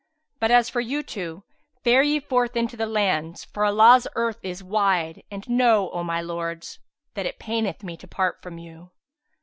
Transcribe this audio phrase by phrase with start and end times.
[0.39, 1.43] But as for you two,
[1.83, 6.21] fare ye forth into the lands, for Allah's earth is wide; and know, O my
[6.21, 6.79] lords,
[7.13, 8.89] that it paineth me to part from you."